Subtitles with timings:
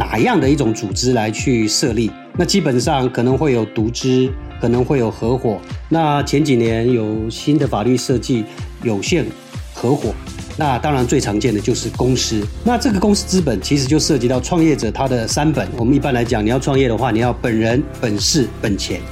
[0.00, 2.10] 哪样的一种组织来去设立？
[2.38, 5.60] 那基本上可能会有独资，可能会有合伙。
[5.90, 8.42] 那前几年有新的法律设计，
[8.82, 9.26] 有限
[9.74, 10.14] 合伙。
[10.56, 12.42] 那当然最常见的就是公司。
[12.64, 15.68] 那这个公司资本其实就涉及到创业者他的三本。
[15.76, 19.02] 我们一般来讲，你要创业的话，你要本人、本事、本钱。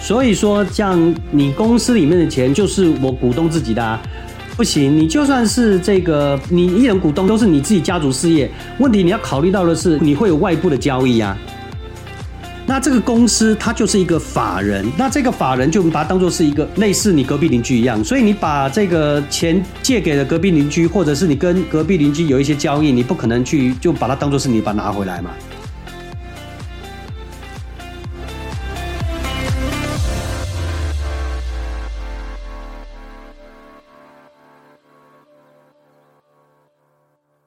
[0.00, 4.02] 所以说，像你公司里面的钱就是我股东自己的啊。
[4.56, 8.50] 不行，你就算是这个，你一人股东都是你自己家族事业。
[8.78, 11.36] 问题你要考虑到的是，你会有外部的交易啊。
[12.64, 18.04] 那这个公司它就是一个法人，那这个法人就把它当做是一个类似你隔壁邻居一样。
[18.04, 25.30] 所以你把这个钱借给了隔壁邻居，或者是你跟隔壁邻居有一些交易，你不可能去就把它当做是你把它拿回来嘛。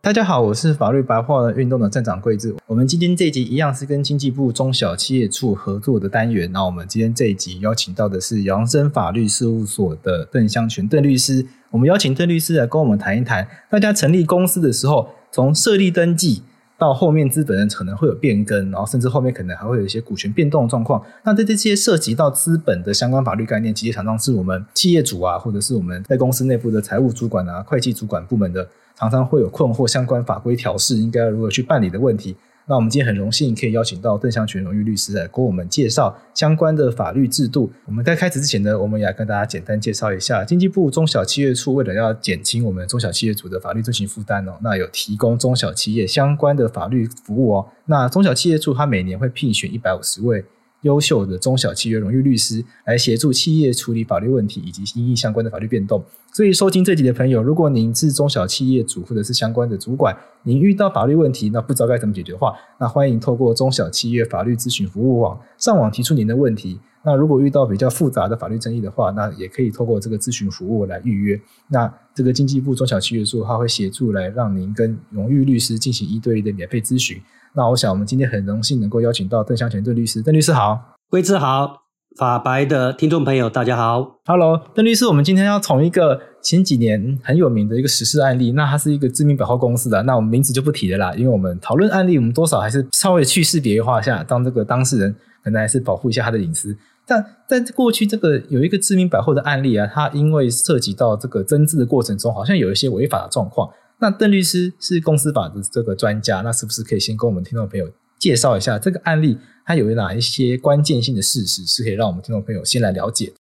[0.06, 2.56] 大家好，我是法律白话文运动的站长桂智。
[2.68, 6.52] 我们今天这一集一样是跟经济部中小企业处合作的单元。
[6.52, 11.44] 那我们今天这一集邀请到的是扬升法律事务所的邓湘全邓律师。
[11.72, 16.44] 我们邀请邓律师来跟我们谈一谈，大家成立公司的时候，从设立登记
[16.78, 21.04] 到后面资本人可能会有变更，然后甚至后面可能还会有一些股权变动的状况。
[21.24, 28.68] 那在这些涉及到资本的相关法律概念，其实常常是我们企业主啊，或者是我们在公司内部的财务主管啊、会计主管部门的。
[28.98, 32.36] 常常会有困惑，相关法规调试应该如何去办理的问题。
[32.68, 37.72] 那我们今天很荣幸可以邀请到邓湘全荣誉律师来跟我们介绍相关的法律制度。
[37.86, 47.68] 我们在开始之前呢，我们也要跟大家简单介绍一下，经济部中小企业处为了要减轻我们中小企业主的法律遵循负担哦，那有提供中小企业相关的法律服务哦。
[47.86, 50.44] 那中小企业处它每年会聘选一百五十位。
[50.82, 56.04] 优秀的中小企业荣誉律师来协助企业处理法律问题以及因应相关的法律变动。
[56.32, 66.80] 所以收听这集的朋友，如果您是中小企业主或者是相关的主管，您遇到法律问题，那不知道该怎么解决的话，那欢迎透过中小企业法律咨询服务网上网提出您的问题。
[67.06, 71.40] 那如果遇到比较复杂的法律争议的话，那也可以透过这个咨询服务来预约。
[71.70, 77.22] 那这个经济部中小企业处，它会协助来让您跟荣誉律师进行一对一的免费咨询。
[77.58, 80.22] 那我想，我们今天很荣幸能够邀请到邓湘全邓律师。
[80.22, 80.78] 邓律师好，
[81.10, 81.84] 贵智好，
[82.18, 96.78] 法白的听众朋友大家好，Hello，邓律师，我们今天要从一个前几年很有名的一个实事案例，那它是一个知名百货公司的，那我们名字就不提了啦，因为我们讨论案例，我们多少还是稍微去识别化一下，当这个当事人可能还是保护一下他的隐私。
[97.08, 103.70] 但在过去这个有一个知名百货的案例啊，它因为涉及到这个增资的过程中，好像有一些违法的状况。
[104.00, 107.90] 那邓律师是公司法的这个专家，那是不是可以先跟我们听众朋友
[108.20, 113.34] 介绍一下这个案例，它有哪一些关键性的事实是可以让我们听众朋友先来了解？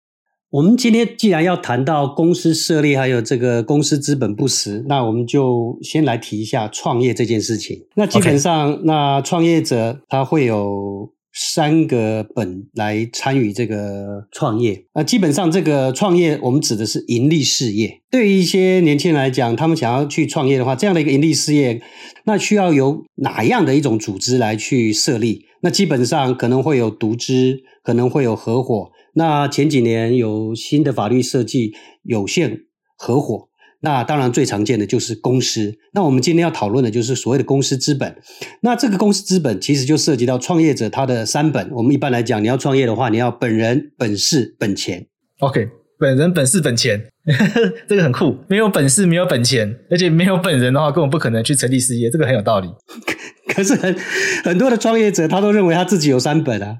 [0.51, 7.85] 我们今天既然要谈到公司设立，还有这个公司资本不实，那我们就先来提一下创业这件事情。
[7.95, 11.14] 那基本上.那创业者他会有。
[11.37, 18.01] 三个本来参与这个创业，那基本上这个创业我们指的是盈利事业。
[18.09, 21.81] 对于一些年轻人来讲，他们想要去创业的话，这样的一个盈利事业，
[22.23, 25.45] 那需要由哪样的一种组织来去设立？
[25.61, 28.91] 那基本上可能会有独资，可能会有合伙。
[29.15, 31.73] 那前几年有新的法律设计，
[32.03, 32.61] 有限
[32.95, 33.49] 合伙。
[33.85, 35.71] 那当然，最常见的就是公司。
[35.93, 38.15] 那我们今天要讨论的就是所谓的公司资本。
[38.61, 41.69] 那这个公司资本其实就涉及到创业者他的三本。
[41.71, 45.05] 我们一般来讲，你要创业的话，你要本人、本事、本钱。
[45.39, 45.67] OK，
[45.99, 46.99] 本人、本事、本钱，
[47.87, 48.35] 这个很酷。
[48.49, 52.09] 没有本事，没有本钱，而且没有本人的话，根本不可能去成立事业。
[52.09, 52.67] 这个很有道理。
[53.53, 53.95] 可是很
[54.43, 56.77] 很多的创业者，他都认为他自己有三本啊。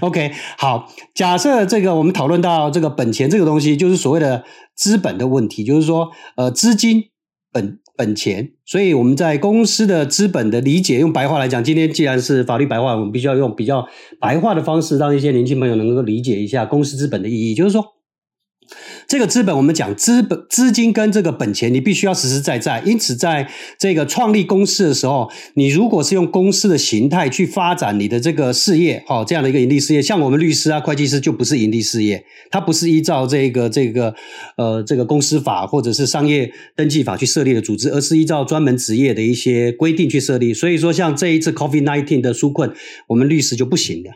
[0.00, 4.42] OK，好，假设这个我们讨论到这个本钱这个东西，就是所谓的
[4.78, 7.06] 资本的问题，就是说，呃，资金
[7.52, 13.86] 本本钱，所以我们在公司的资本的理解，用白话来讲，今天既然是法律白话，我们必须要用比较
[14.20, 17.97] 白话的方式，让一些年轻朋友能够理解一下公司资本的意义，就是说。
[19.06, 22.80] 这个资本，我们讲资本、资金跟这个本钱，你必须要实实在在。
[22.84, 23.48] 因此，在
[23.78, 34.14] 这个创立公司的时候，你如果是用公司的形态去发展你的这个事业，哦，这样的一个盈利事业，像我们律师啊、会计师就不是盈利事业，它不是依照这个这个
[34.56, 40.52] 呃这个公司法或者是商业登记法去设立的组织，而是依照专门职业的一些规定去设立。
[40.52, 42.72] 所以说，像这一次 COVID-19 的纾困，
[43.08, 44.10] 我们律师就不行的，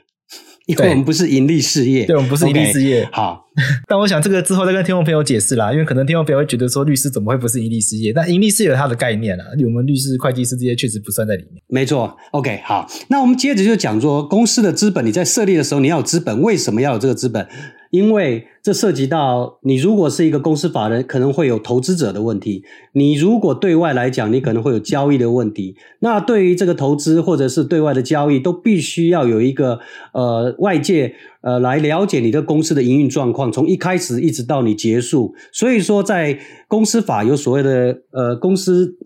[0.67, 3.09] 因为我们不是盈利事业，对，我们不是盈利事业。
[3.13, 3.47] 好。
[3.87, 8.13] 但我想这个之后再跟听众朋友解释啦，因为可能听众朋友会觉得说律师怎么会不是盈利事业？
[8.13, 11.63] 但盈利是有它的概念啦，我们律师、会计师这些确实不算在里面。
[11.69, 17.47] 没错，OK，好，那我们接着就讲说公司的资本，你在设立的时候你要有资本，为什么要有这个资本？
[17.91, 22.63] 因为这涉及到你如果是一个公司法人，可能会有投资者的问题；
[22.95, 25.77] 你如果对外来讲，你可能会有交易的问题。
[25.99, 29.79] 那对于这个投资或者是对外的交易，都必须要有一个
[30.15, 35.35] 呃外界呃来了解你的公司的营运状况，从一开始一直到你结束。
[35.53, 38.97] 所以说，在公司法有所谓的呃公司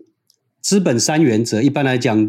[0.61, 2.27] 资本三原则，一般来讲，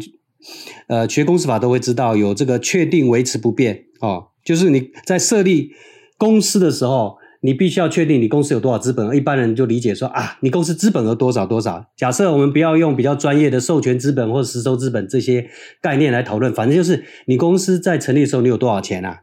[0.87, 5.71] 呃学公司法都会知道有这个确定、维持、不变哦，就是你在设立。
[6.17, 9.15] 公司的时候，你必须要确定你公司有多少资本。
[9.15, 11.85] 一般人就理解说啊，你公司资本额多少多少。
[11.95, 15.49] 假设我们不要用比较专业的授权资本或实收资本这些
[15.81, 19.21] 概念来讨论，反正就是你公司在成立的时候你有多少钱啊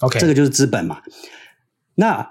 [0.00, 0.98] ？OK，这个就是资本嘛。
[1.96, 2.28] 那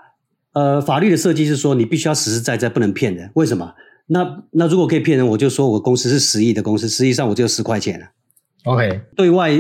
[0.54, 3.30] 呃，法律的设计是说你必须要实实在在，不能骗人。
[3.36, 3.74] 为什么？
[4.08, 8.06] 那那如果可以骗人，我就说我公司是十亿的公司，实际上我就十块钱了。
[8.66, 9.52] OK，对外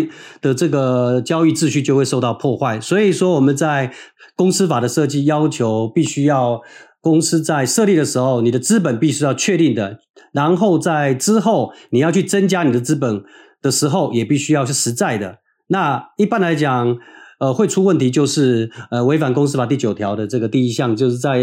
[0.42, 3.92] 的这个交易秩序就会受到破坏，所以说我们在
[4.36, 6.62] 公司法的设计要求，必须要
[7.02, 10.00] 公司在设立的时候，你的资本必须要确定的，
[10.32, 13.24] 然后在之后你要去增加你的资本
[13.62, 15.40] 的时候，也必须要是实在的。
[15.68, 16.98] 那一般来讲，
[17.40, 21.40] 呃，会出问题就是呃违反公司法第九条的这个第一项，就是在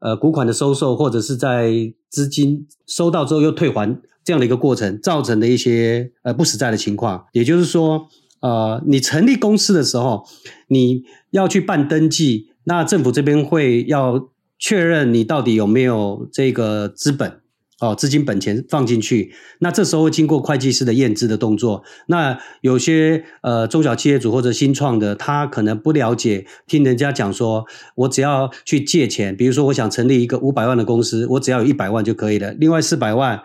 [0.00, 4.00] 呃股款的收受或者是在资金收到之后又退还。
[4.26, 8.08] 这样的一个过程造成的一些呃不实在的情况，也就是说，
[8.40, 10.24] 呃，你成立公司的时候，
[10.66, 14.28] 你要去办登记，那政府这边会要
[14.58, 17.40] 确认你到底有没有这个资本
[17.80, 21.82] 哦，资金本钱放进去，那这时候经过会计师的验资的动作。
[22.08, 33.42] 那有些呃中小企业主或者新创的，他可能不了解，听人家讲说，我只要去借钱，比如说我想成立一个五百万的公司，我只要有一百万就可以了，另外四百万。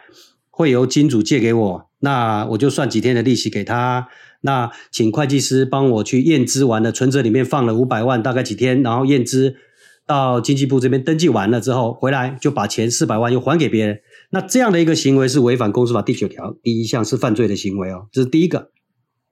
[0.54, 4.10] 会由金主借给我，那我就算几天的利息给他。
[4.42, 9.56] 那请会计师帮我去验资完了，存折里面放了五百万，大概几天，然后验资
[10.06, 14.02] 到经济部这边登记完了之后，回来就把钱四百万又还给别人。
[14.32, 18.08] 那这样的一个行为是违反公司法第九条第一项，是犯罪的行为哦。
[18.12, 18.72] 这是第一个。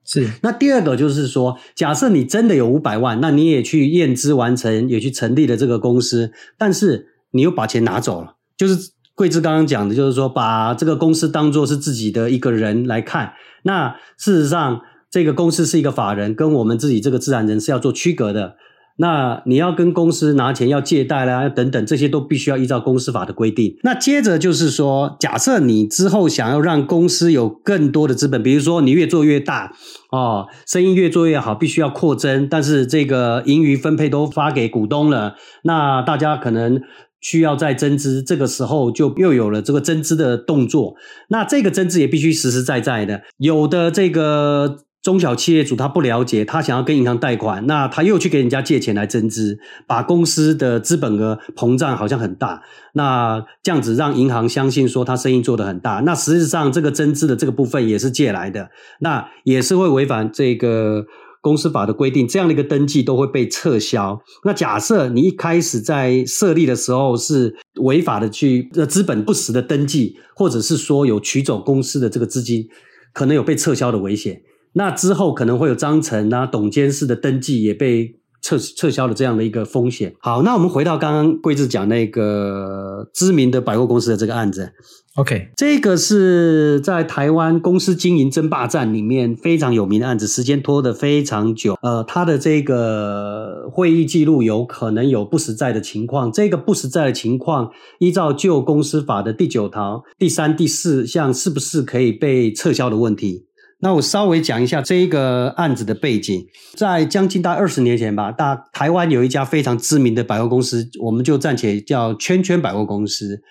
[0.04, 0.30] 是。
[0.42, 8.92] 那第二个就是说，假设你真的有五百万，那你也去验资完成，也去成立了这个公司，但是你又把钱拿走了，就是。
[9.16, 13.34] 桂枝刚刚讲的，就是说把这个公司当做是自己的一个人来看。
[13.64, 14.80] 那事实上，
[15.10, 18.56] 这个公司是一个法人，跟我们自己这个自然人是要做区隔的。
[18.96, 23.76] 那你要跟公司拿钱，要借贷啦，等等，这些都必须要依照公司法的规定。
[23.82, 29.72] 那接着就是说，假设你之后想要让公司有更多的资本，比如说你越做越大
[30.12, 35.34] 哦，生意越做越好，必须要扩增，但是这个盈余分配都发给股东了，
[35.64, 36.80] 那大家可能。
[37.22, 40.94] 需要再增资，这个时候就又有了这个增资的动作。
[41.28, 43.20] 那这个增资也必须实实在在的。
[43.36, 52.62] 有的这个中小企业主他不了解，他想要跟银行贷款，那他又去给人家借钱来增资，把公司的资本额膨胀好像很大。
[52.94, 58.70] 那这样子让银行相信说他生意做得很大，那实际上这个增资的这个部分也是借来的，
[59.00, 61.06] 那也是会违反这个。
[61.42, 64.20] 公司法的规定，这样的一个登记都会被撤销。
[64.44, 72.68] 那假设你一开始在设立的时候是违法的去呃资本不实的登记，或者是说有取走公司的这个资金，
[73.14, 74.42] 可能有被撤销的危险。
[74.72, 80.14] 那之后可能会有章程啊、董监事的登记也被撤撤销了这样的一个风险。
[80.20, 84.72] 好，那我们回到刚刚贵志讲那个知名的百货公司的这个案子。
[85.16, 91.76] OK，这个是在台湾公司经营争霸战里面非常有名的案子，时间拖得非常久。
[91.82, 96.30] 呃，他的这个会议记录有可能有不实在的情况。
[96.30, 103.46] 这个不实在的情况，依照旧公司法的第九条第三、第四项，是不是可以被撤销的问题？
[103.80, 106.46] 那我稍微讲一下这一个案子的背景。
[106.76, 113.42] 在将近大二十年前吧，大台湾有一家非常知名的百货公司，我们就暂且叫圈圈百货公司。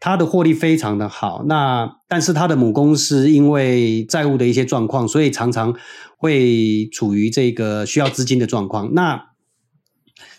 [0.00, 5.74] 它的获利非常的好，那但是它的母公司因为债务的一些状况，所以常常
[6.16, 8.94] 会处于这个需要资金的状况。
[8.94, 9.30] 那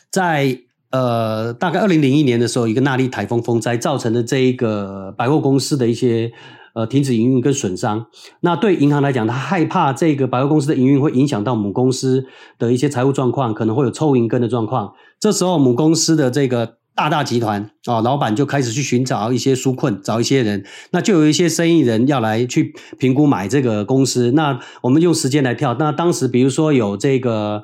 [0.10, 0.60] 在
[0.92, 6.32] 呃大概二零零一年的时候，一个纳莉台风风灾造成的这一个百货公司的一些
[6.74, 8.06] 呃停止营运跟损伤。
[8.42, 12.26] 那对银行来讲，他害怕这个百货公司的营运会影响到母公司
[12.58, 14.94] 的一些财务状况，可能会有抽银根的状况。
[15.20, 16.80] 这时候母公司的这个。
[16.96, 24.34] 大大集团啊，老板就开始去寻找一些纾困，找一些人，那就有一些生意人要来去评估买这个公司。
[24.34, 27.64] 那我们用时间来跳，那当时比如说有这个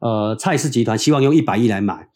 [0.00, 2.08] 呃蔡氏集团希望用一百亿来买，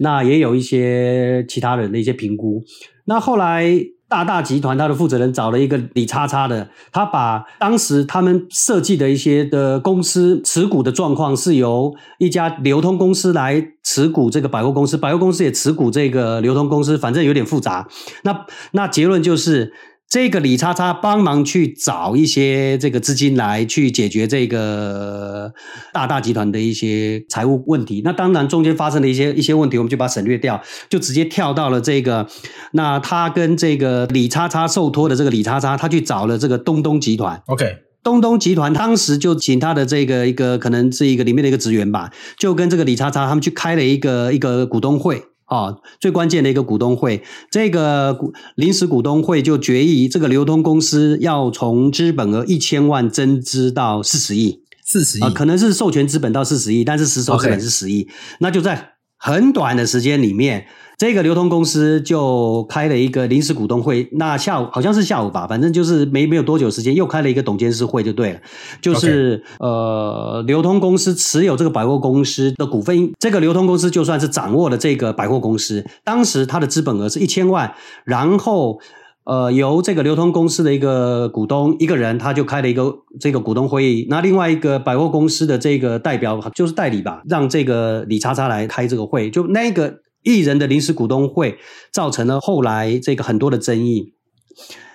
[0.00, 2.60] 那也有一些其他人的一些评估。
[3.04, 3.72] 那后来
[4.08, 17.88] 大大集团它的负责人找了一个李叉叉的，他把当时他们设计的一些的公司持股的状况是由一家流通公司来持股这个百货公司，百货公司也持股这个流通公司，反正有点复杂。
[18.22, 19.72] 那那结论就是。
[20.08, 25.52] 这个李叉叉帮忙去找一些这个资金来去解决这个
[25.92, 28.02] 大大集团的一些财务问题。
[28.04, 32.28] 那当然中间发生的一些一些问题，我们就把它省略掉，就直接跳到了这个。
[32.72, 37.42] 那他跟这个李叉叉受托的这个李叉叉，他去找了这个东东集团。
[37.46, 37.66] OK，
[38.04, 45.24] 东东集团当时就请他的这个一个可能是一个里面的一个职员吧，就跟这个李叉叉他们去开了一个一个股东会。
[45.46, 58.08] 啊，最关键的一个股东会，这个股临时股东会就决议，这个流通公司要从资本额一千万增资到四十亿，四十亿啊，可能是授权资本到四十亿，但是实收资本是十亿.
[58.40, 60.66] 那就在很短的时间里面。
[60.98, 68.40] 这个流通公司就开了一个临时股东会，那下午好像是下午吧，反正就是没没有多久时间，又开了一个董监事会就对了。
[68.80, 77.74] 就是.呃，流通公司持有这个百货公司的股份，这个流通公司就算是掌握了这个百货公司，当时它的资本额是一千万，
[78.04, 78.78] 然后
[79.24, 90.05] 呃，由这个流通公司的一个股东一个人，他就开了一个这个股东会议，那另外一个百货公司的这个代表就是代理吧，让这个李叉叉来开这个会，就那个。
[90.26, 91.56] 艺人的临时股东会
[91.92, 94.12] 造成了后来这个很多的争议。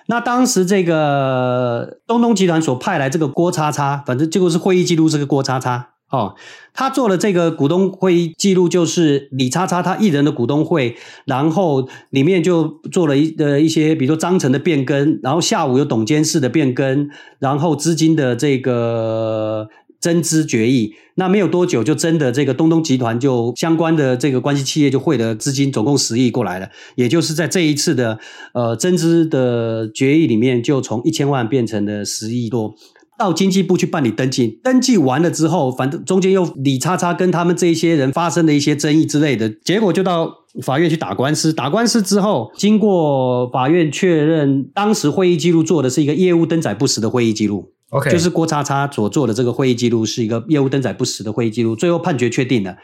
[0.06, 6.34] 那当时这个东东集团所派来这个郭叉叉，反正结果是会议记录这个郭叉叉哦，
[6.74, 17.08] 他做了这个股东会议记录，就是李叉叉他艺人的股东会，然后里面就做了一呃一些，比如说章程的变更，然后下午有董监事的变更，
[17.38, 19.68] 然后资金的这个。
[20.02, 26.68] 增资决议，那没有多久就真的这个东东集团就相关的这个关系企业就汇了资金，总共十亿过来了。
[26.96, 28.18] 也就是在这一次的
[28.52, 32.74] 呃增资的决议里面，就从一千万变成了十亿多，
[33.16, 34.58] 到经济部去办理登记。
[34.64, 40.28] 登记完了之后，反正中间又李叉叉跟他们这一些人发生了一些争议之类的，结果就到
[40.62, 41.52] 法院去打官司。
[41.52, 47.70] 打官司之后，经过法院确认，当时会议记录做的是一个业务登载不实的会议记录。
[47.92, 52.76] OK，就是郭叉叉所做的这个会议记录是一个业务登载不实的会议记录，最后判决确定了。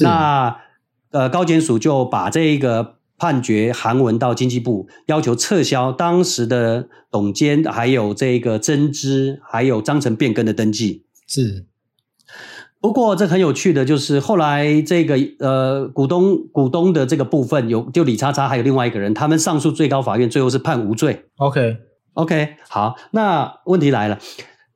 [0.00, 0.56] 那
[1.10, 11.04] 呃，高检署就把这个判决函文到经济部，要求撤销当时的董监，还有这个增资，还有章程变更的登记。
[11.26, 11.66] 是。
[12.80, 21.24] 不过这很有趣的就是后来这个呃股东股东的这个部分有就李叉叉还有另外一个人，他们上诉最高法院最后是判无罪。
[21.36, 21.76] OK
[22.14, 24.18] OK，好，那问题来了。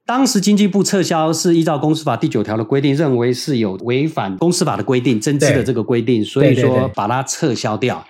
[0.07, 8.07] 当时经济部撤销是依照公司法第九条的规定，认为是有违反公司法的规定，增资的这个规定，所以说把它撤销掉。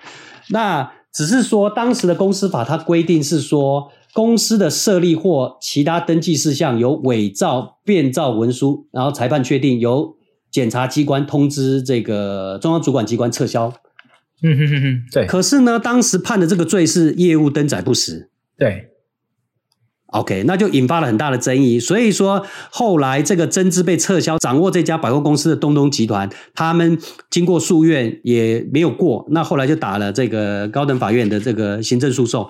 [0.49, 10.15] 那只是说当时的公司法它规定是说，公司的设立或其他登记事项有伪造、变造文书，然后裁判确定，由
[10.51, 13.73] 检察机关通知这个中央主管机关撤销。
[14.43, 15.25] 嗯哼哼哼，对。
[15.25, 18.29] 可是呢，当时判的这个罪是业务登载不实。
[18.57, 18.89] 对。
[20.15, 21.77] OK，那就引发了很大的争议。
[21.77, 26.97] 所以说，后来这个增资被撤销，掌握这家百货公司的东东集团，他们
[27.29, 29.27] 经过诉愿也没有过。
[29.31, 32.49] 那后来就打了这个高等法院的这个行政诉讼。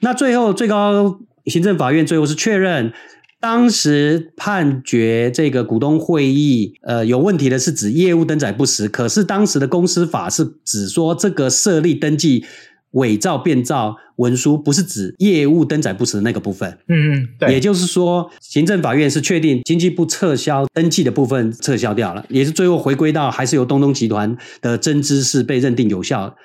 [0.00, 2.92] 那最后最高行政法院最后是确认，
[3.40, 12.44] 当时判决这个股东会议呃有问题的是指业务登载不实，可是当时的公司法是指说这个设立登记。
[12.92, 16.78] 伪造、变造文书不是指业务登载不实的那个部分。
[16.88, 17.52] 嗯嗯，对。
[17.52, 26.36] 也就是说，行政法院是确定经济部撤销登记的部分撤销掉了，也是最后回归到还是由东东集团的增资是被认定有效。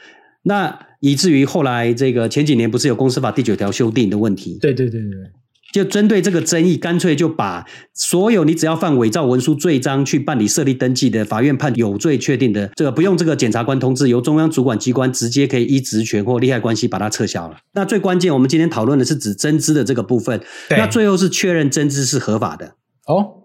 [0.44, 4.58] 那以至于后来这个前几年不是有公司法第九条修订的问题？
[4.60, 5.32] 对对对对。
[5.72, 17.58] 就针对这个争议，干脆就把所有你只要犯伪造文书罪章去办理设立登记的，法院判有罪确定的，这个不用这个检察官通知，由中央主管机关直接可以依职权或利害关系把它撤销了。
[17.74, 22.76] 那最关键，我们今天讨论的是指增资的这个部分，对那最后是确认增资是合法的。
[23.08, 23.41] 哦。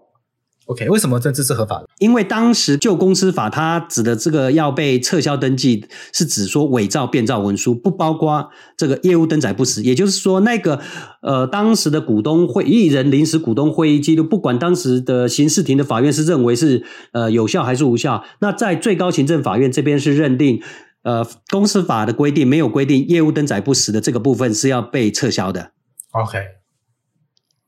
[0.67, 1.87] OK，为什么增资是合法的？
[1.99, 9.81] 因为当时旧公司法它指的这个要被撤销登记，是指说伪造、变造文书，不包括这个业务登载不实。
[9.81, 10.81] 也就是说，那个
[11.21, 16.83] 呃，当时的股东会一人临时股东会议记录，不管当时的刑事庭的法院是认为是
[17.13, 20.61] 呃有效还是无效，那在最高行政法院这边是认定
[21.03, 25.71] 呃公司法的规定没有规定业务登载不实的这个部分是要被撤销的。
[26.11, 26.39] OK。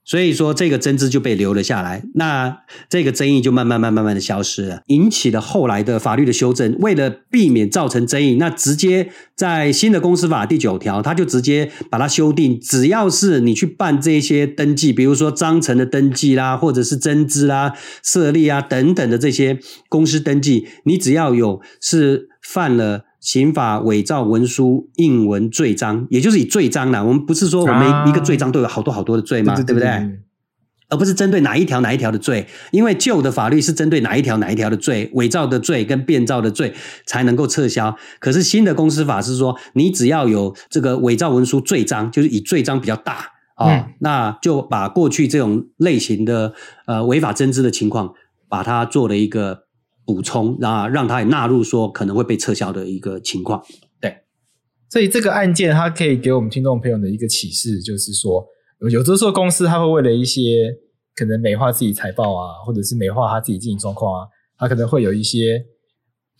[0.06, 6.76] 所以说这个增资就被留了下来，那这个争议就慢慢慢慢慢的消失了，引起了后来的法律的修正。
[6.80, 23.09] 为了避免造成争议，那直接在新的公司法第九条，他就直接把它修订，只要是你去办这些登记，比如说章程的登记啦，或者是增资啦、设立啊等等的这些公司登记，你只要有是犯了。
[23.20, 27.04] 刑法伪造文书印文罪章，也就是以罪章啦。
[27.04, 29.54] 我们不是说我们每一个罪章都有好多好多的罪吗？
[29.56, 29.88] 对不对？
[30.88, 36.74] 而不是针对哪一条哪一条的罪，因为旧的法律是针对哪一条哪一条的罪，伪造的罪跟变造的罪
[37.06, 37.96] 才能够撤销。
[38.20, 43.14] 可是新的公司法是说，你只要有这个伪造文书罪章，就是以罪章比较大
[43.56, 46.54] 啊、哦嗯，那就把过去这种类型的
[46.88, 48.14] 呃违法增资的情况，
[48.48, 49.66] 把它做了一个。
[50.10, 53.64] 补充，然后让他也纳入说可能会被撤销的一个情况。
[54.02, 54.12] 对，
[54.90, 58.44] 所以这个案件它可以给我们听众朋友的一个启示，就是说，
[58.90, 60.74] 有的时候公司它会为了一些
[61.16, 65.64] 可能美化自己财报啊，或者是美化他自己经营状况啊，它可能会有一些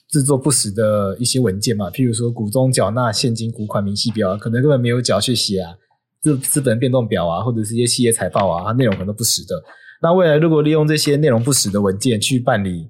[0.10, 5.76] 制作不实的一些文件嘛，譬如说股东缴纳现金股款明细表啊，可能根本没有缴去写啊，
[6.24, 9.56] 资资本变动表啊，或者是一些企业财报啊，它内容可能都不实的。
[10.02, 12.90] 那未来如果利用这些内容不实的文件去办理。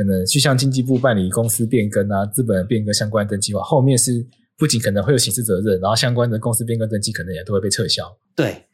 [0.00, 4.26] 可能去向经济部办理公司变更啊、资本变更相关登记的话，后面是
[4.56, 8.02] 不仅可能会有刑事责任，然后相关的公司变更登记可能也都会被撤销。
[8.34, 8.64] 对，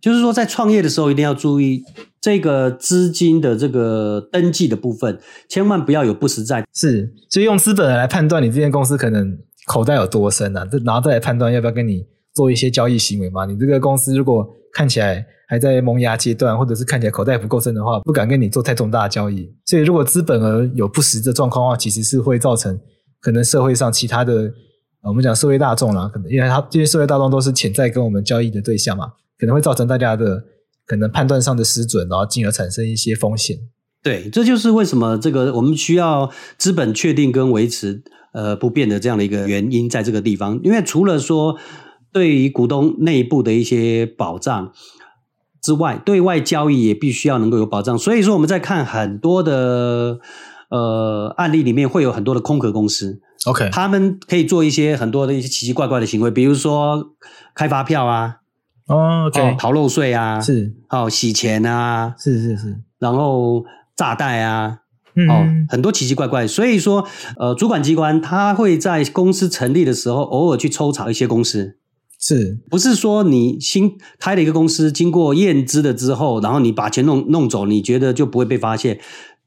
[0.00, 1.82] 就是说在创业的时候一定要注意
[2.20, 6.64] 这个资金的这个登记的部分，千万不要有不实在。
[6.72, 13.44] 是，所以用资本来判断你这间公司可能口袋有多深啊，这然后再来判断要不要跟你做一些交易行为嘛。
[13.44, 15.26] 你这个公司如果看起来。
[15.48, 19.48] 还在萌芽阶段，或者是看起来口袋不够深的话，不敢跟你做太重大的交易。
[19.64, 22.76] 所以，如果资本额有不实的状况的话，其实是会造成
[23.20, 24.52] 可能社会上其他的，
[25.04, 30.42] 我们讲社会大众啦，可能因为他这些社会大众都是潜在跟我们交易的对象嘛，可能会造成大家的
[30.84, 33.56] 可能判断上的失准，然后进而产生一些风险。
[34.02, 41.56] 对，这就是为什么这个我们需要资本确定跟维持呃不变的这样的一个原因，在这个地方，因为除了说
[42.12, 44.72] 对于股东内部的一些保障。
[45.60, 47.98] 之外，对外交易也必须要能够有保障。
[47.98, 50.20] 所以说，我们在看很多的
[50.70, 53.20] 呃案例里面，会有很多的空壳公司。
[53.44, 57.12] OK，他们可以做一些很多的一些奇奇怪怪的行为，比如说
[57.54, 58.38] 开发票啊，
[58.88, 63.64] 哦，OK，哦，逃漏税啊，是，哦，洗钱啊，是是是，然后
[63.94, 64.78] 炸贷啊，
[65.14, 66.46] 嗯，哦，很多奇奇怪怪。
[66.46, 67.06] 所以说，
[67.38, 71.76] 呃，主管机关他会在公司成立的时候，偶尔去抽查一些公司。
[72.20, 78.98] 是不是说你新开了一个公司，经过验资了之后，然后你把钱弄弄走，你觉得就不会被发现？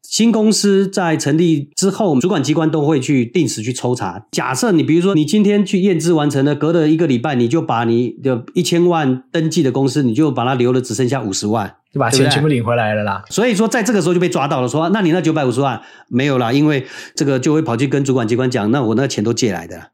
[0.01, 4.25] 新公司在成立之后，主管机关都会去定时去抽查。
[4.32, 13.23] 假设你比如说你今天去验资完成了，隔了一个礼拜，你就把你的一千万登记的公司，你就把它留了，只剩下五十万，就把钱全部领回来了啦。
[13.29, 19.91] 所以说，在这个时候就被抓到了，说那你那九百五十万没有啦，因为这个就会跑去跟主管机关讲，那我那钱都借来的。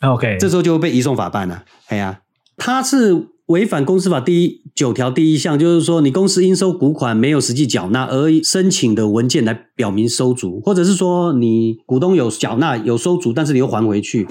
[0.00, 1.64] OK，这时候就会被移送法办了。
[1.88, 2.20] 哎呀，
[2.56, 14.28] 他是违反公司法第一九条第一项，就是说你公司应收股款没有实际缴纳，而申请的文件来表明收足，或者是说你股东有缴纳有收足，但是你又还回去。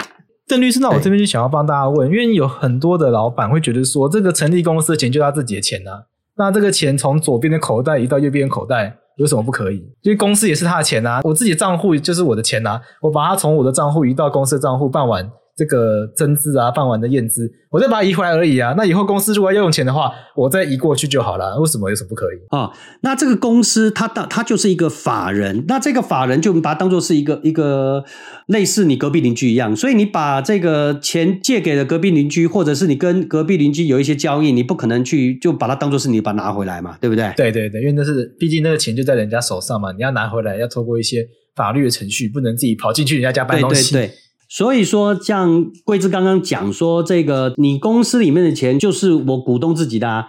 [0.47, 6.05] 邓律师，那我这边就想要帮大家问，因为有很多的老板会觉得说，这个成立公司的钱就他自己的钱啊，
[6.37, 9.75] 那这个钱从左边的口袋移到右边的口袋有什么不可以？
[10.03, 15.29] 因为公司也是他的钱啊，我自己的账户就是我的钱啊，我把它从我的账户移到公司的账户办完。
[15.57, 18.75] 这个增资啊，办完的验资，我再把它移回来而已啊。
[18.77, 21.59] 那以后公司如果要用钱的话，我再移过去就好了。
[21.59, 22.37] 为什么有什么不可以？
[22.51, 28.05] 哦，那这个公司它当它就是一个法人，那这个法人就把它当做是一个一个
[28.45, 29.75] 类似你隔壁邻居一样。
[29.75, 37.33] 所以你把这个钱借给了隔壁邻居，或者是你跟隔壁邻居有一些交易，你不可能去就把它当做是你把它拿回来嘛，对不对？
[37.35, 43.91] 对对对，因为那是毕竟那个钱就在人家手上嘛，你要拿回来要透过一些法律的程序，不能自己跑进去人家家搬东西。
[43.95, 44.15] 对对对。
[44.49, 50.27] 所以说，像贵志刚刚讲说，这个你公司里面的钱就是我股东自己的啊，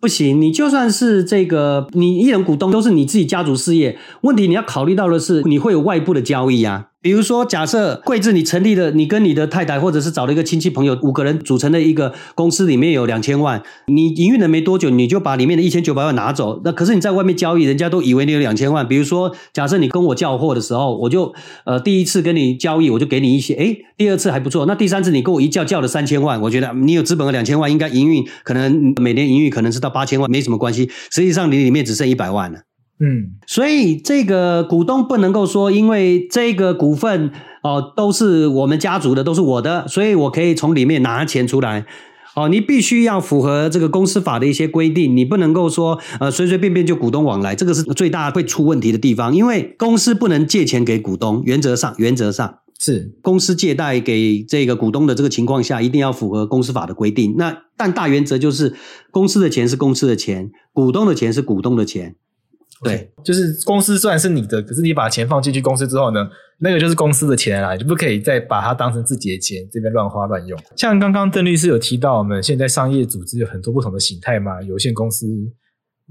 [0.00, 6.90] 不行，你就算是这个你一人股东，都是你自己家族事业，问题你要考虑到的是，你会有外部的交易啊。
[7.02, 16.60] 比如说，假设贵志你成立了，你跟你的太太或者是找了一个亲戚朋友五个人组成的一个公司，里面有两千万，你营运了没多久，你就把里面的一千九百万拿走。
[16.64, 18.88] 那可是你在外面交易，人家都以为你有两千万。
[18.88, 21.32] 比如说，假设你跟我叫货的时候，我就
[21.64, 30.90] 呃第一次跟你交易，我就给你一些，诶，第二次还不错，那第三次你跟我一叫叫了三千万，我觉得你有资本额两千万，应该营运可能每年营运可能是到八千万，没什么关系。
[31.12, 32.62] 实际上你里面只剩一百万了。
[32.98, 37.30] 嗯，所以这个股东不能够说，因为这个股份
[37.62, 41.84] 哦都是我们家族的，都是我的，所以我可以从里面拿钱出来。
[42.34, 57.34] 哦，你必须要符合这个公司法的一些规定，你不能够说呃随随便便就股东往来，这个是最大会出问题的地方，因为公司不能借钱给股东，原则上原则上是公司借贷给这个股东的这个情况下，一定要符合公司法的规定。
[57.38, 58.74] 那但大原则就是
[59.10, 62.16] 公司的钱是公司的钱，股东的钱是股东的钱。
[62.82, 70.58] 对就是公司虽然是你的，可是你把钱放进去公司之后呢，那个就是公司的钱啦，你就不可以再把它当成自己的钱这边乱花乱用。
[70.76, 75.26] 像刚刚邓律师有提到，我们现在商业组织有很多不同的形态嘛，有限公司。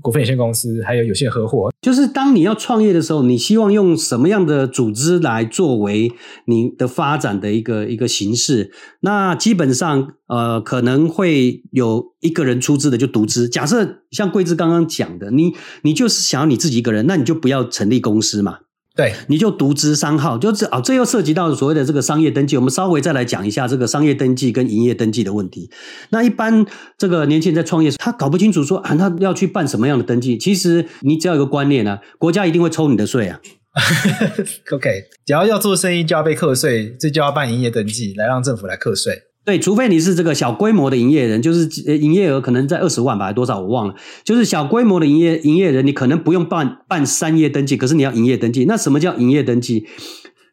[0.02, 6.12] 股份有限公司还有有限合伙，就是当你要创业的时候，你希望用什么样的组织来作为
[6.48, 8.72] 你的发展的一个一个形式？
[9.00, 13.48] 那基本上，呃，可能会有一个人出资的就独资。
[13.48, 15.54] 假设像贵志刚刚讲的，你
[15.84, 18.60] 你就是想要你自己一个人，那你就不要成立公司嘛。
[18.96, 22.56] 对，你就独资商号，就这啊，这又涉及到所谓的这个商业登记。
[22.56, 25.70] 我们稍微再来讲一下这个商业登记跟营业登记的问题。
[26.12, 26.66] 那一般
[26.98, 30.38] 这个年轻人在创业，他搞不清楚说啊，他要去办什么样的登记？
[30.38, 33.40] 其实你只要有一个观念啊，国家一定会抽你的税啊。
[34.72, 34.90] OK，
[35.26, 39.14] 只要要做生意就要被课税，这就要办营业登记来让政府来课税。
[39.46, 43.94] 对，除非你是这个小规模的营业人，就是营业额可能在二十万吧，还多少我忘了。
[44.24, 48.66] 就是小规模的营业营业人，你可能不用办办商业登记，可是你要营业登记。
[48.66, 49.86] 那什么叫营业登记？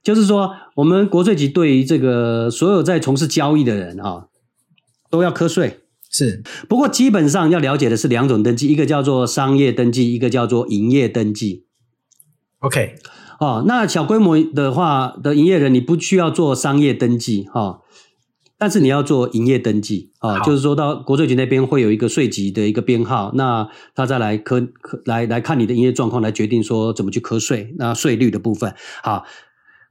[0.03, 4.27] 就是说，我们国税局对于这个所有在从事交易的人啊，
[5.09, 5.79] 都要课税。
[6.11, 11.65] 是，不过基本上要了解的是两种登记，一个叫做商业登记，一个叫做营业登记。
[12.59, 12.97] OK，
[13.41, 17.79] 哦，那小规模的话的营业人，你不需要做商业登记，哈、哦。
[18.63, 28.73] 但是你要做营业登记啊，就是说到国税局那边会有一个税籍的一个编号，那他再来科科来来看你的营业状况，来决定说怎么去科税，那税率的部分。
[29.03, 29.25] 好，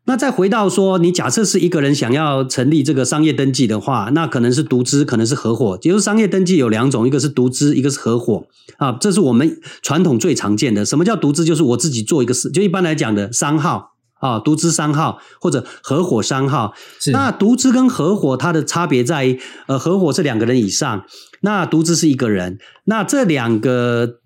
[0.06, 5.78] 那再回到说，你假设是一个人想要成立这个商业登记的话，那可能是独资，可能是合伙。
[5.78, 8.46] 就是商业登记有两种，一个是独资，一个是合伙
[8.78, 10.86] 啊，这是我们传统最常见的。
[10.86, 11.44] 什么叫独资？
[11.44, 13.91] 就是我自己做一个事，就一般来讲的商号。
[14.22, 21.04] 啊，独资商号或者合伙商号，是那独资跟合伙它的差别在于，呃，合伙是两个人以上，
[21.42, 22.60] 那独资是一个人。
[22.86, 24.20] 那这两个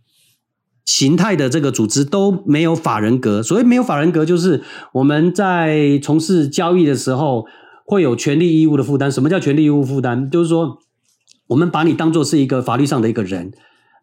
[0.84, 4.62] 形态的这个组织都没有法人格，所谓没有法人格，就是
[4.94, 7.46] 我们在从事交易的时候
[7.86, 9.10] 会有权利义务的负担。
[9.10, 10.30] 什么叫权利义务负担？
[10.30, 10.78] 就是说，
[11.48, 13.54] 我们把你当做是一个法律上的一个人。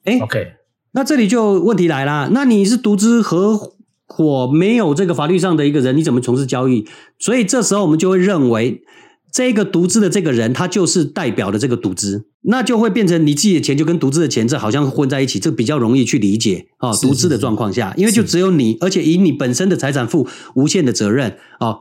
[0.04, 0.54] 哎，OK，
[0.92, 3.74] 那这里就问题来了，那你是独资合？
[4.18, 6.86] 我没有这个法律上的一个人，你怎么从事交易？
[7.18, 8.82] 所以这时候我们就会认为，
[9.32, 16.92] 这个独资的这个人，他就是代表的这个独资，那就会变成你自己的钱就跟独资的钱，这好像混在一起，这比较容易去理解啊。
[16.96, 21.76] 独资的状况下，因为就只有你，而且以你本身的财产负无限的责任啊。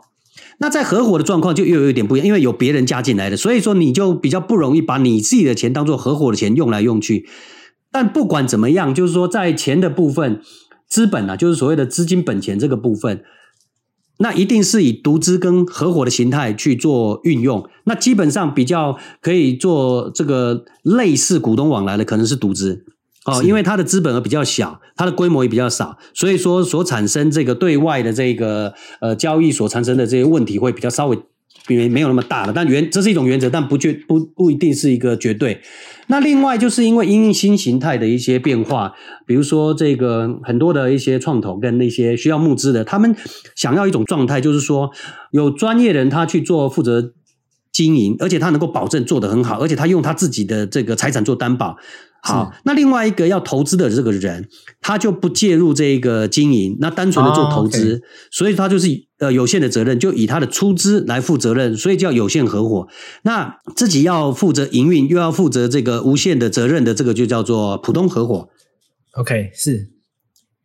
[0.59, 7.27] 那在合伙的状况就又有一点不一样，因为有别人加进来的，所以说你就比较不容易把你自己的钱当做合伙的钱用来用去。
[7.91, 10.39] 但不管怎么样，就是说在钱的部分。
[10.91, 13.23] 资本啊，就是所谓的资金本钱这个部分，
[14.17, 17.65] 那一定是以独资跟合伙的形态去做运用。
[17.85, 22.83] 那基本上比较可以做这个类似股东往来的，可能是独资
[23.23, 31.17] 哦，因为它的资本额比较小，它的规模也比较少，所以说所产生这个对外的这个呃交易所产生的这些问题会比较稍微。
[31.67, 35.61] 因为没有那么大了，但原这是一种原则，但不绝不不一定是一个绝对。
[36.07, 38.93] 那另外就是因为因新形态的一些变化，
[39.25, 43.15] 比如说这个很多的一些创投跟那些需要募资的，他们
[43.55, 44.91] 想要一种状态，就是说
[45.31, 47.13] 有专业人他去做负责
[47.71, 51.77] 经营，而且他能够保证做得很好，而且他用他自己的这个财产做担保。
[52.23, 54.47] 好，那另外一个要投资的这个人，
[54.79, 58.01] 他就不介入这个经营，那单纯的做投资，oh, okay.
[58.29, 62.87] 所以他就是呃有限的责任，就以他的出资来负责任，所以叫有限合伙。
[63.23, 68.49] 那自己要负责营运，又要负责这个无限的责任的，这个就叫做普通合伙。
[69.13, 69.89] OK，是。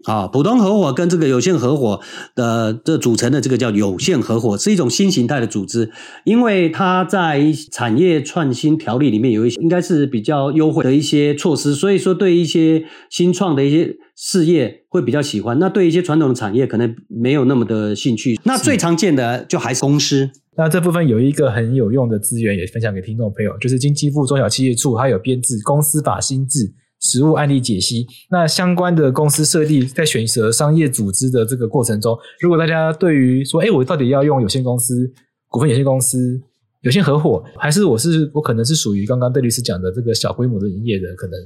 [0.07, 2.01] 啊，普通合伙跟这个有限合伙
[2.35, 5.91] 的这组成的这个叫有限合伙，是一种新形态的组织，
[6.25, 15.59] 因为它在产业创新条例里面有一些应该是比较优惠的一些措施，所以说对一些新创的一些事业会比较喜欢。
[15.59, 18.39] 那对一些传统的产业可能没有那么的兴趣。
[18.45, 20.31] 那最常见的就还是公司。
[20.57, 26.73] 那这部分有一个很有用的资源也分享给听众朋友，就是经济部中小企业处它有编制公司法新制。
[27.01, 35.13] 实务案例解析，那相关的公司设立在选择商业组织的这个过程中，如果大家对于说，哎，我到底要用有限公司、
[35.49, 36.41] 股份有限公司、
[36.81, 41.39] 有限合伙，还是我是我可能是属于刚刚邓律师讲的这个小规模的营业的，可能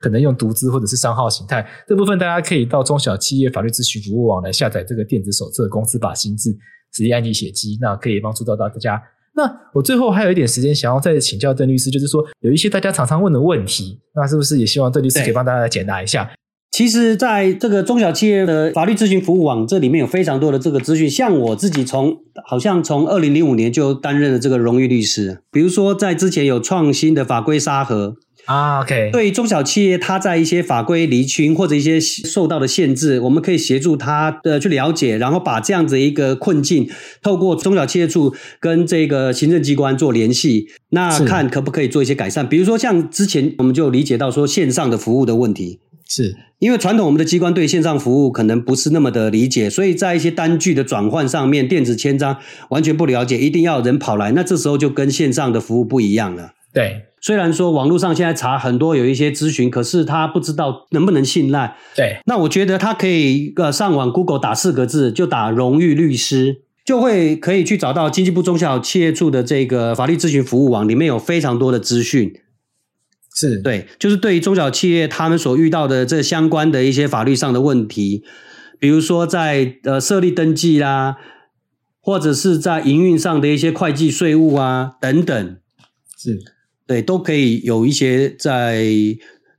[0.00, 6.50] 可能用独资或者是商号形态，这部分大家可以到中小企业法律咨询服务网来下载这个电子手册《公司法新制
[6.92, 9.00] 实际案例写记》，那可以帮助到大家。
[9.38, 16.28] 那我最后还有一点时间，想要再请教邓律师，就是说有一些大家常常问的问题，那是不是也希望邓律师可以帮大家来解答一下？
[16.72, 28.16] 其实，在这个中小企业的法律咨询服务网这里面有非常多的这个资讯，像我自己从好像从二零零五年就担任了这个荣誉律师，比如说在之前有创新的法规沙盒。
[28.48, 36.88] 啊，OK，对于中小企业，它在一些法规厘清或者一些受到的限制，我们可以协助它的去了解，然后把这样子一个困境，
[37.22, 42.48] 透过中小企业处跟这个行政机关做联系，那看可不可以做一些改善。
[42.48, 52.38] 比如说像之前我们就理解到说线上的服务的问题，是因为传统我们的机关对线上服务可能不是那么的理解，所以在一些单据的转换上面，电子签章
[52.70, 56.52] 完全不了解，一定要人跑来，那这时候就跟线上的服务不一样了。
[56.72, 57.07] 对。
[57.20, 61.76] 虽然说网络上现在查很多有一些咨询，可是他不知道能不能信赖。
[61.96, 72.32] 对，那我觉得他可以呃上网 Google 打四个字，就打荣誉律师，就会可以去找到经济部中小企业处的这个法律咨询服务网，里面有非常多的资讯。
[73.34, 78.24] 是对，就是对于中小企业他们所遇到的这相关的一些法律上的问题，
[78.80, 81.16] 比如说在呃设立登记啦，
[82.00, 85.56] 或者是在营运上的一些会计税务啊等等。
[86.16, 86.57] 是。
[86.88, 88.84] 对，都可以有一些在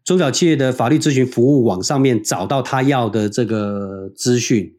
[0.04, 4.74] 中小企业的法律咨询服务网上面找到他要的这个资讯。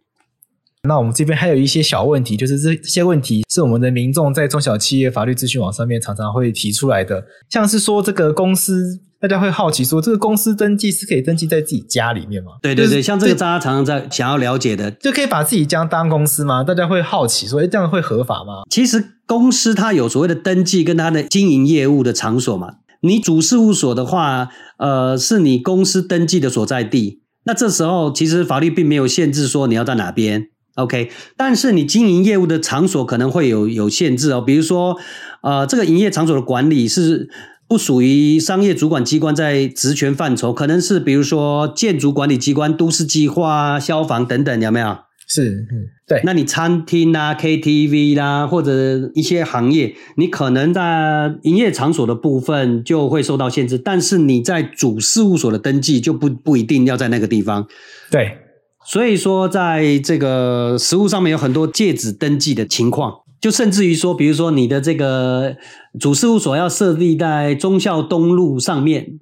[0.83, 9.01] 那我们这边还有一些小问题，就是这这些问题是我们的民众在中小企业法律咨询网上面常常会提出来的，像是说这个公司。
[9.21, 12.53] 大家会好奇说，这个公司登记是可以登记在自己家里面吗？
[12.63, 16.65] 对对对，像这个大家常常在想要了解的，就可以把自己家当公司吗？
[16.65, 18.63] 大家会好奇说，哎，这样会合法吗？
[18.71, 22.77] 其实公司它有所谓的登记跟它的经营业务的场所嘛。
[23.03, 27.21] 你主事务所的话，呃，是你公司登记的所在地。
[27.45, 31.11] 那这时候其实法律并没有限制说你要在哪边，OK？
[31.37, 34.97] 但是你经营业务的场所可能会有有限制哦，比如说，
[35.43, 37.29] 呃，这个营业场所的管理是。
[37.71, 44.99] 不属于商业主管机关在职权范畴，可能是比如说建筑管理机关、都市计划、消防等等，有没有？
[45.29, 46.21] 是，嗯，对。
[46.25, 57.69] 那你餐厅啦、KTV 啦，或者一些行业，你可能在营业场所的部分就会受到限制，但是你在主事务所的登记就不不一定要在那个地方。
[58.11, 58.39] 对，
[58.85, 63.20] 所以说在这个实务上面有很多借址登记的情况。
[63.41, 65.57] 就甚至于说，比如说你的这个
[65.99, 69.19] 主事务所要设立在忠孝东路上面，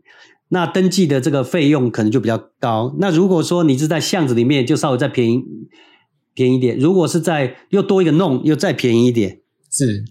[0.49, 2.97] 那登记的这个费用可能就比较高。
[2.99, 5.45] 那如果说你是在巷子里面，就稍微再便宜
[6.35, 9.41] 便宜一点；如果是在又多一个弄，又再便宜一点。
[9.71, 10.05] 是，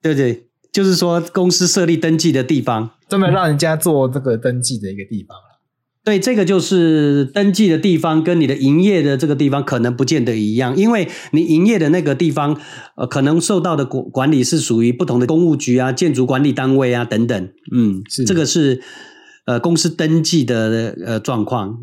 [0.00, 0.46] 对不对？
[0.72, 5.36] 就是说公司设立登记的地方，专门让人家做这个登记的一个地方。
[6.06, 12.56] 对，这个就是登记的地方跟你的营业的这个地方可能不见得一样，因为你营业的那个地方，
[12.96, 17.48] 呃，可能受到的管管理是属于不同的公务局啊、建筑管理单位啊等等。
[17.74, 18.80] 嗯，是这个是
[19.46, 21.76] 呃公司登记的呃状况。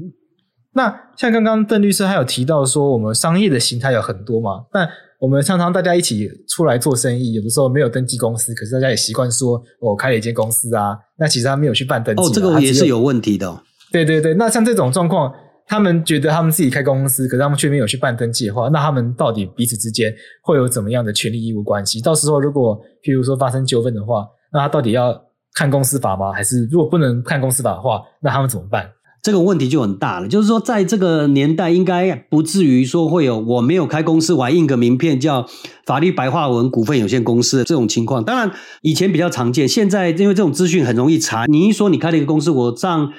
[0.74, 4.88] 那像刚刚邓律师还有提到说，我们商业的形态有很多嘛，但
[5.20, 12.24] 我们常常大家一起出来做生意，有的时候没有登记公司，可是大家也习惯说我开了一间公司啊，那其实他没有去办登记。
[12.24, 13.62] 哦，这个也是有问题的哦。
[13.94, 15.32] 对对对，那像这种状况，
[15.68, 22.02] 他们觉得他们自己开公司，可是他们却没有去办登记的话，那他们到底彼此之间会有怎么样的权利义务关系？
[22.02, 25.16] 到时候如果譬如说发生纠纷的话，那他到底要
[25.54, 26.34] 看公司法吗？
[26.34, 28.90] 还是如果不能看公司法的话，那他们怎么办？
[29.22, 30.28] 这个问题就很大了。
[30.28, 35.46] 就是说，在这个年代，应该不至于说会有我没有开公司，我还印个名片叫
[35.86, 38.24] 法律白话文股份有限公司的这种情况。
[38.24, 38.52] 当然，
[38.82, 43.14] 以前比较常见，现在因为这种资讯很容易查，你一说你开了一个公司，我上。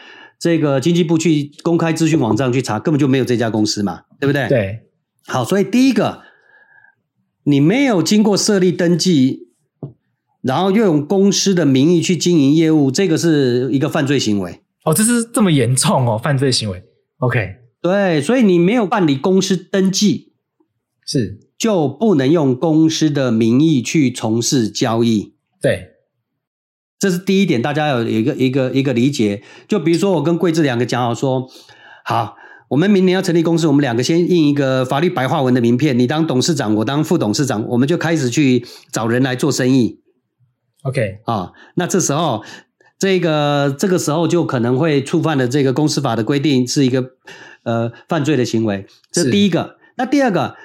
[0.45, 4.47] 这个经济部去公开资讯网站去查，根本就没有这家公司嘛，对不对？
[4.47, 4.81] 对。
[5.27, 6.21] 好，所以第一个，
[7.45, 9.49] 你没有经过设立登记，
[10.43, 14.61] 然后又用公司的名义去经营业务，这个是一个犯罪行为。
[14.85, 16.83] 哦，这是这么严重哦，犯罪行为。
[17.21, 20.35] OK，对，所以你没有办理公司登记，
[21.07, 25.33] 是就不能用公司的名义去从事交易。
[25.63, 25.94] 对。
[26.99, 29.43] 这是第一点，大家要有一个一个一个理解。
[29.69, 31.47] 就比如说，我跟桂志两个讲好说，
[32.05, 32.37] 好，
[32.71, 40.01] 我们明年要成立公司，我们两个先印一个法律白话文的名片，你当董事长，我当副董事长，我们就开始去找人来做生意。
[40.85, 42.43] OK 啊，那这时候
[42.99, 47.05] 这个这个时候就可能会触犯了这个公司法的规定，是一个
[47.65, 48.87] 呃犯罪的行为。
[49.13, 49.77] 这是第一个。
[49.97, 50.57] 那第二个。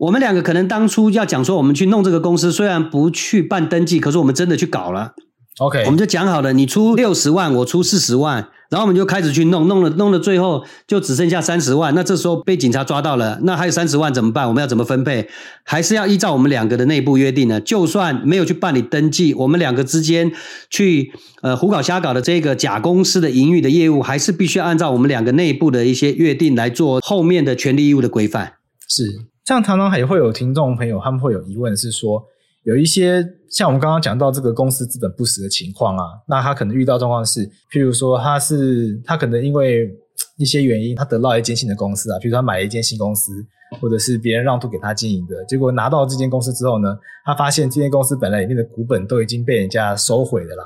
[0.00, 5.12] 我们两个可能当初要讲说，我们去弄这个公司，虽然不去办登记，可是我们真的去搞了。
[5.58, 8.48] OK，我们就讲好了，你出六十万，我出四十万。
[8.70, 11.94] 然后我们就开始去弄，弄了弄了，最后就只剩下三十万。
[11.94, 14.48] 那这时候被警察抓到了，那还有三十万怎么办？
[14.48, 15.28] 我们要怎么分配？
[15.64, 17.60] 还是要依照我们两个的内部约定呢？
[17.60, 20.32] 就算没有去办理登记，我们两个之间
[20.70, 28.54] 去呃胡搞瞎搞的这个假公司的营运的业务，还是必须按照我们两个内部的一些约定来做后面的权利义务的规范。
[28.88, 29.02] 是，
[29.50, 32.22] 像常常也会有听众朋友他们会有疑问，是说。
[32.64, 37.40] 有一些像我们刚刚讲到这个公司资本不实的情况啊，那他可能遇到状况是，
[37.72, 39.88] 譬如说他是他可能因为
[40.36, 43.32] 一些原因，他得到一间新的公司啊，譬如说他买了一间新公司，
[43.80, 50.62] 或者是别人让渡给他经营的，结果拿到这间公司之后呢，他发现这间公司本来里面的股本都已经被人家收回的啦。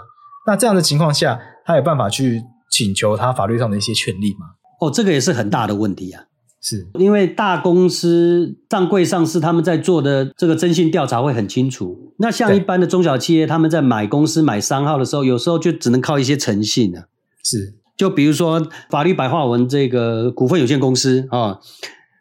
[0.47, 2.43] 那这样的情况下，他有办法去
[2.73, 4.47] 请求他法律上的一些权利吗？
[4.81, 6.25] 哦，这个也是很大的问题啊。
[6.67, 12.15] 是因为大公司上柜上市，他们在做的这个征信调查会很清楚。
[12.17, 17.09] 那像一般的中小企业，他们在买公司买商号的时候，有时候就只能靠一些诚信了。
[17.43, 21.61] 是，就比如说法律白话文这个股份有限公司啊、哦，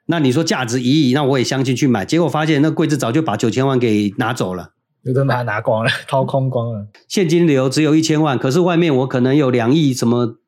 [0.07, 4.71] 那你说价值一亿，那我也相信去买，结果发现那柜子早就把九千万给拿走了，
[5.03, 10.39] 有的把它拿光了，掏空光了，现金流只有一千万，可是外面我可能有两亿什么。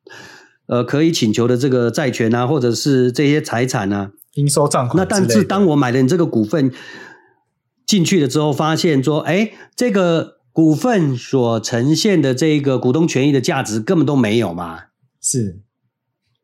[0.66, 4.96] 呃，可以请求的这个债权啊，或者是这些财产啊，应收账款。
[4.96, 6.72] 那但是当我买了你这个股份
[7.86, 14.86] 进去了之后，发现说，哎，这个股份所呈现的这个股东权益的价值根本都没有嘛。
[15.22, 15.60] 是。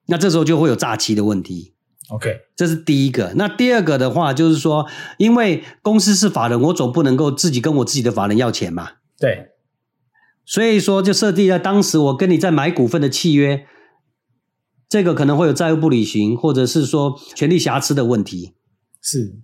[0.07, 1.75] 那这时候就会有诈欺的问题。
[2.11, 3.33] OK，这是第一个。
[3.35, 4.87] 那第二个的话，就是说，
[5.19, 8.91] 因为公司是法人，我总不能够自己跟我自己的法人要钱嘛。
[9.19, 9.49] 对。
[10.45, 13.67] 所以说，就设定在当时我跟你在买股份的契约。
[14.93, 18.53] 这个可能会有债务不履行，或者是说权利瑕疵的问题。
[19.01, 19.39] 是，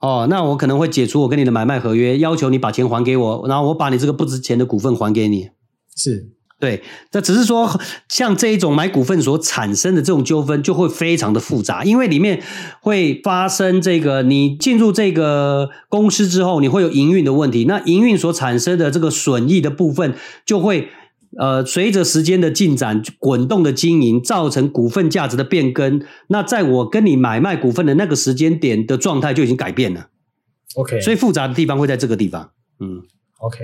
[0.00, 5.50] 哦，那我可能会解除我跟你的买卖合约，要求你把钱还给我，然后我把你这个不值钱的股份还给你。
[5.94, 12.42] 是，对，这只是说像这一种买股份所产生的这种纠纷，就会非常的复杂，因为里面
[12.80, 20.88] 会发生这个你进入这个公司之后，你会有营运的问题，那营运所产生的这个损益的部分就会。
[21.38, 26.02] 呃，随着时间的进展，滚动的经营造成股份价值的变更。
[26.28, 30.08] 那在我跟你买卖股份的那个时间点的状态就已经改变了。
[30.74, 32.50] OK，所以复杂的地方会在这个地方。
[32.80, 33.02] 嗯
[33.38, 33.58] ，OK。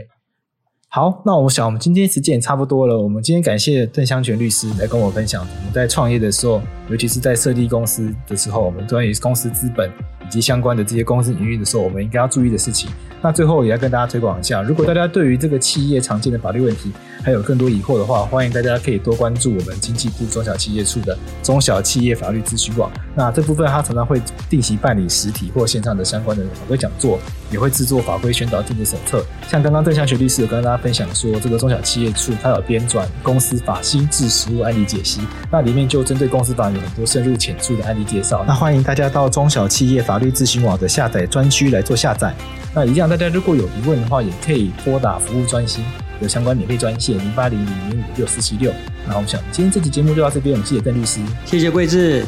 [0.91, 2.99] 好，那我想我们今天时间也差不多了。
[2.99, 9.91] 我们今天感谢邓湘全律师来跟我分享，我们在创业的时候，尤其是在设立公司的时候，我们关于公司资本
[10.27, 12.91] 以及相关的这些公司营运的时候，我们应该要注意的事情。
[13.21, 16.91] 那最后也要跟大家推广一下，如果大家对于这个企业常见的法律问题
[17.23, 22.91] 还有更多疑惑的话，欢迎大家可以多关注我们经济部中小企业处的中小企业法律咨询网。
[23.15, 27.19] 那这部分它常常会定期办理实体或线上的相关的法规讲座，
[27.51, 29.25] 也会制作法规宣导电子手册。
[29.49, 38.45] 像刚刚邓向学律师有跟大家分享说，这个中小企业处它有编纂公司法新制实务案例解析，那里面就针对公司法有很多深入浅出的案例介绍。
[38.47, 42.33] 那欢迎大家到中小企业法律咨询网的下载专区来做下载。
[42.75, 45.83] 那一样，大家如果有疑问的话，也可以拨打服务专线，
[46.21, 48.73] 有相关免费专线零八零零零五六四七六。
[49.07, 52.25] 那我们想今天这期节目就到这边，我们谢谢邓律师，谢谢贵志，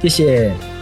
[0.00, 0.75] 谢谢。